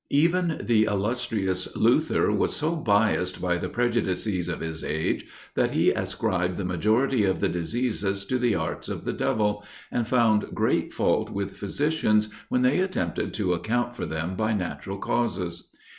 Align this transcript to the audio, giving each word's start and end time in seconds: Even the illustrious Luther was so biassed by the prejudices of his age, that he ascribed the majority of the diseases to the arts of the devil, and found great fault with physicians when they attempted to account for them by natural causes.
Even 0.09 0.59
the 0.63 0.85
illustrious 0.85 1.67
Luther 1.75 2.31
was 2.31 2.55
so 2.55 2.75
biassed 2.75 3.39
by 3.39 3.59
the 3.59 3.69
prejudices 3.69 4.49
of 4.49 4.59
his 4.59 4.83
age, 4.83 5.27
that 5.53 5.73
he 5.75 5.91
ascribed 5.91 6.57
the 6.57 6.65
majority 6.65 7.23
of 7.23 7.39
the 7.39 7.47
diseases 7.47 8.25
to 8.25 8.39
the 8.39 8.55
arts 8.55 8.89
of 8.89 9.05
the 9.05 9.13
devil, 9.13 9.63
and 9.91 10.07
found 10.07 10.55
great 10.55 10.91
fault 10.91 11.29
with 11.29 11.55
physicians 11.55 12.29
when 12.49 12.63
they 12.63 12.79
attempted 12.79 13.31
to 13.35 13.53
account 13.53 13.95
for 13.95 14.07
them 14.07 14.35
by 14.35 14.53
natural 14.53 14.97
causes. 14.97 15.69